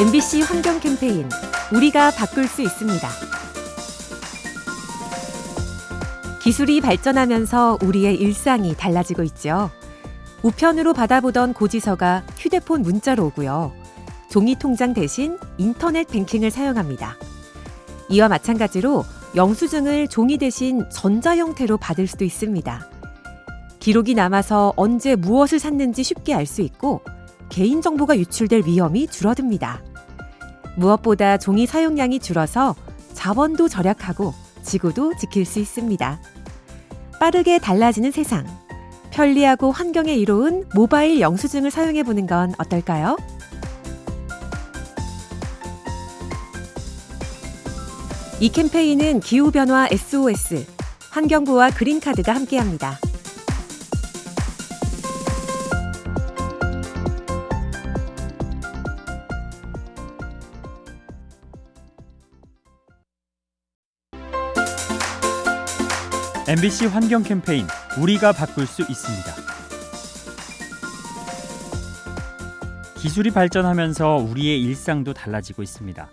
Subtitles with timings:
[0.00, 1.28] MBC 환경 캠페인
[1.74, 3.06] 우리가 바꿀 수 있습니다.
[6.42, 9.70] 기술이 발전하면서 우리의 일상이 달라지고 있죠.
[10.42, 13.74] 우편으로 받아보던 고지서가 휴대폰 문자로 오고요.
[14.30, 17.18] 종이 통장 대신 인터넷 뱅킹을 사용합니다.
[18.08, 19.04] 이와 마찬가지로
[19.36, 22.88] 영수증을 종이 대신 전자 형태로 받을 수도 있습니다.
[23.80, 27.02] 기록이 남아서 언제 무엇을 샀는지 쉽게 알 수 있고
[27.50, 29.89] 개인정보가 유출될 위험이 줄어듭니다.
[30.80, 32.74] 무엇보다 종이 사용량이 줄어서
[33.12, 36.20] 자원도 절약하고 지구도 지킬 수 있습니다.
[37.20, 38.46] 빠르게 달라지는 세상.
[39.10, 43.16] 편리하고 환경에 이로운 모바일 영수증을 사용해 보는 건 어떨까요?
[48.40, 50.64] 이 캠페인은 기후변화 SOS,
[51.10, 52.98] 환경부와 그린카드가 함께합니다.
[66.50, 67.64] MBC 환경 캠페인
[68.02, 69.32] 우리가 바꿀 수 있습니다.
[72.98, 76.10] 기술이 발전하면서 우리의 일상도 달라지고 있습니다.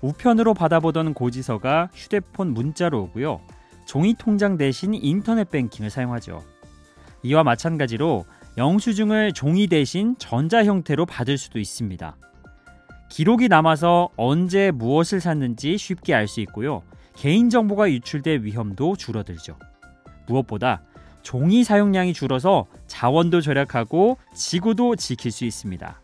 [0.00, 3.42] 우편으로 받아보던 고지서가 휴대폰 문자로 오고요.
[3.84, 6.42] 종이 통장 대신 인터넷 뱅킹을 사용하죠.
[7.22, 8.24] 이와 마찬가지로
[8.56, 12.16] 영수증을 종이 대신 전자 형태로 받을 수도 있습니다.
[13.10, 16.82] 기록이 남아서 언제 무엇을 샀는지 쉽게 알 수 있고요.
[17.16, 19.58] 개인정보가 유출될 위험도 줄어들죠.
[20.28, 20.82] 무엇보다
[21.22, 26.00] 종이 사용량이 줄어서 자원도 절약하고 지구도 지킬 수 있습니다.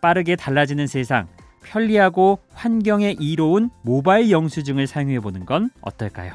[0.00, 1.26] 빠르게 달라지는 세상,
[1.62, 6.34] 편리하고 환경에 이로운 모바일 영수증을 사용해 보는 건 어떨까요?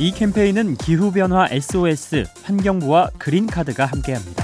[0.00, 4.43] 이 캠페인은 기후변화 SOS 환경부와 그린카드가 함께합니다.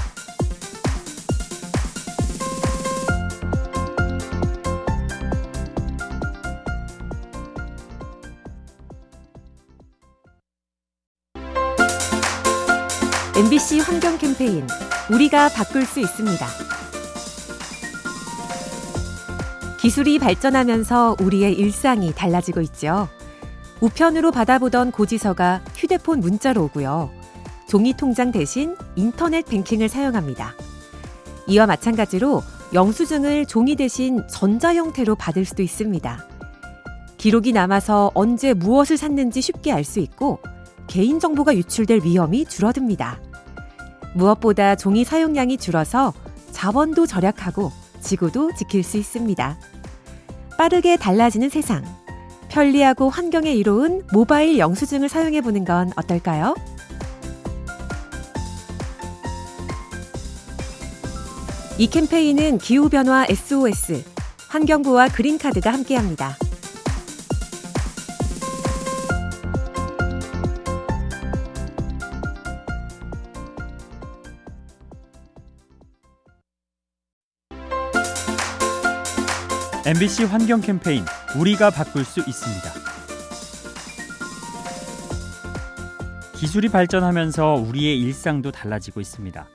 [13.41, 14.67] MBC 환경 캠페인
[15.11, 16.45] 우리가 바꿀 수 있습니다.
[19.79, 23.09] 기술이 발전하면서 우리의 일상이 달라지고 있죠.
[23.79, 27.09] 우편으로 받아보던 고지서가 휴대폰 문자로 오고요.
[27.67, 30.53] 종이 통장 대신 인터넷 뱅킹을 사용합니다.
[31.47, 32.43] 이와 마찬가지로
[32.75, 36.27] 영수증을 종이 대신 전자 형태로 받을 수도 있습니다.
[37.17, 40.37] 기록이 남아서 언제 무엇을 샀는지 쉽게 알 수 있고
[40.85, 43.30] 개인정보가 유출될 위험이 줄어듭니다.
[44.13, 46.13] 무엇보다 종이 사용량이 줄어서
[46.51, 49.57] 자원도 절약하고 지구도 지킬 수 있습니다.
[50.57, 51.83] 빠르게 달라지는 세상.
[52.49, 56.55] 편리하고 환경에 이로운 모바일 영수증을 사용해 보는 건 어떨까요?
[61.77, 64.03] 이 캠페인은 기후변화 SOS,
[64.49, 66.35] 환경부와 그린카드가 함께합니다.
[79.93, 81.03] MBC 환경 캠페인
[81.37, 82.69] 우리가 바꿀 수 있습니다.
[86.33, 89.49] 기술이 발전하면서 우리의 일상도 달라지고 있습니다.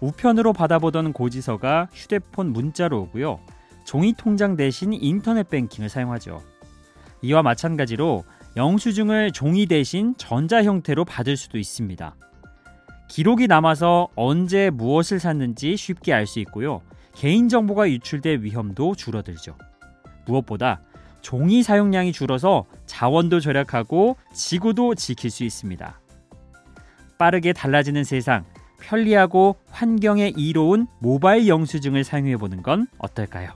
[0.00, 3.38] 우편으로 받아보던 고지서가 휴대폰 문자로 오고요.
[3.84, 6.42] 종이 통장 대신 인터넷 뱅킹을 사용하죠.
[7.22, 8.24] 이와 마찬가지로
[8.56, 12.16] 영수증을 종이 대신 전자 형태로 받을 수도 있습니다.
[13.06, 16.82] 기록이 남아서 언제 무엇을 샀는지 쉽게 알 수 있고요.
[17.14, 19.56] 개인정보가 유출될 위험도 줄어들죠.
[20.28, 20.80] 무엇보다
[21.20, 26.00] 종이 사용량이 줄어서 자원도 절약하고 지구도 지킬 수 있습니다.
[27.18, 28.44] 빠르게 달라지는 세상,
[28.80, 33.50] 편리하고 환경에 이로운 모바일 영수증을 사용해 보는 건 어떨까요?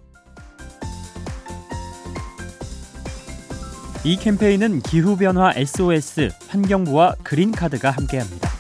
[4.05, 8.52] 이 캠페인은 기후변화 SOS 환경부와 그린카드가 함께합니다.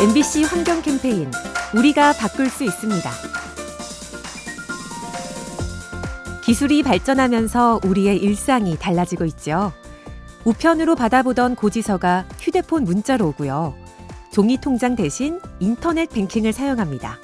[0.00, 1.28] MBC 환경 캠페인
[1.74, 3.10] 우리가 바꿀 수 있습니다.
[6.44, 9.72] 기술이 발전하면서 우리의 일상이 달라지고 있죠.
[10.44, 13.74] 우편으로 받아보던 고지서가 휴대폰 문자로 오고요.
[14.30, 17.18] 종이 통장 대신 인터넷 뱅킹을 사용합니다.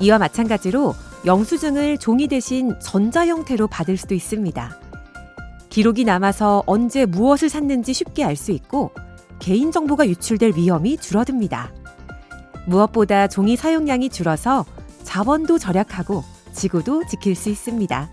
[0.00, 0.92] 이와 마찬가지로
[1.24, 4.80] 영수증을 종이 대신 전자 형태로 받을 수도 있습니다.
[5.70, 8.90] 기록이 남아서 언제 무엇을 샀는지 쉽게 알 수 있고
[9.38, 11.75] 개인정보가 유출될 위험이 줄어듭니다.
[12.66, 14.64] 무엇보다 종이 사용량이 줄어서
[15.04, 18.10] 자원도 절약하고 지구도 지킬 수 있습니다.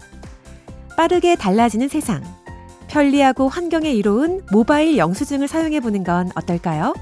[0.95, 2.23] 빠르게 달라지는 세상.
[2.87, 6.93] 편리하고 환경에 이로운 모바일 영수증을 사용해 보는 건 어떨까요?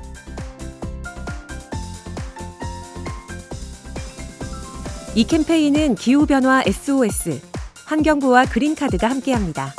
[5.13, 7.42] 이 캠페인은 기후변화 SOS,
[7.86, 9.74] 환경부와 그린카드가 함께합니다.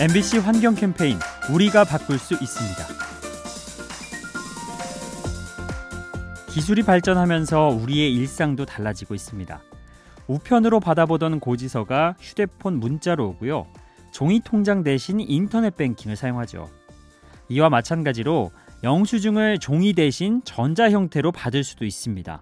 [0.00, 1.18] MBC 환경 캠페인
[1.52, 2.84] 우리가 바꿀 수 있습니다.
[6.50, 9.60] 기술이 발전하면서 우리의 일상도 달라지고 있습니다.
[10.28, 13.66] 우편으로 받아보던 고지서가 휴대폰 문자로 오고요.
[14.12, 16.70] 종이 통장 대신 인터넷 뱅킹을 사용하죠.
[17.48, 18.52] 이와 마찬가지로
[18.84, 22.40] 영수증을 종이 대신 전자 형태로 받을 수도 있습니다.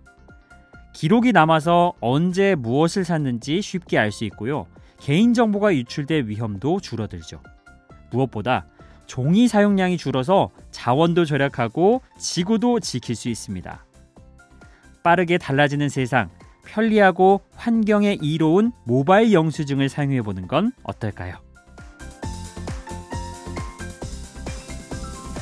[0.93, 4.67] 기록이 남아서 언제 무엇을 샀는지 쉽게 알 수 있고요.
[5.01, 7.41] 개인정보가 유출될 위험도 줄어들죠.
[8.11, 8.67] 무엇보다
[9.07, 13.85] 종이 사용량이 줄어서 자원도 절약하고 지구도 지킬 수 있습니다.
[15.03, 16.31] 빠르게 달라지는 세상,
[16.67, 21.37] 편리하고 환경에 이로운 모바일 영수증을 사용해 보는 건 어떨까요?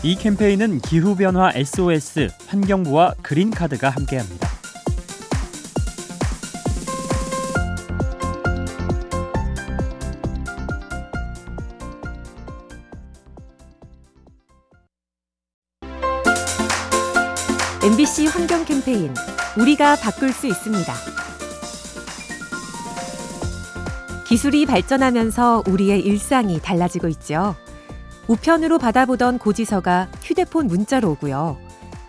[0.03, 4.54] 이 캠페인은 기후변화 SOS 환경부와 그린카드가 함께합니다.
[17.85, 19.13] MBC 환경 캠페인
[19.59, 20.95] 우리가 바꿀 수 있습니다.
[24.27, 27.55] 기술이 발전하면서 우리의 일상이 달라지고 있죠.
[28.27, 31.59] 우편으로 받아보던 고지서가 휴대폰 문자로 오고요.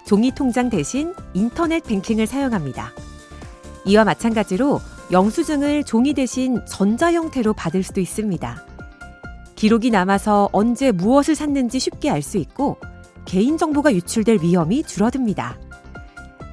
[0.05, 2.93] 종이 통장 대신 인터넷 뱅킹을 사용합니다.
[3.83, 4.79] 이와 마찬가지로
[5.11, 8.65] 영수증을 종이 대신 전자 형태로 받을 수도 있습니다.
[9.55, 12.77] 기록이 남아서 언제 무엇을 샀는지 쉽게 알 수 있고
[13.25, 15.64] 개인정보가 유출될 위험이 줄어듭니다.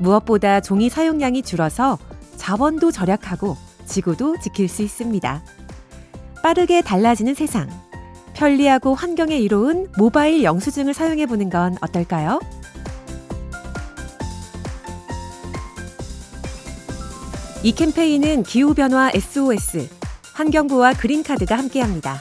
[0.03, 1.99] 무엇보다 종이 사용량이 줄어서
[2.37, 3.57] 자원도 절약하고
[3.87, 5.43] 지구도 지킬 수 있습니다.
[6.43, 7.69] 빠르게 달라지는 세상.
[8.35, 12.41] 편리하고 환경에 이로운 모바일 영수증을 사용해 보는 건 어떨까요?
[17.63, 19.89] 이 캠페인은 기후변화 SOS,
[20.35, 22.21] 환경부와 그린카드가 함께합니다.